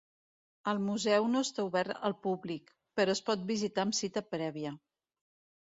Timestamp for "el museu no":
0.71-1.43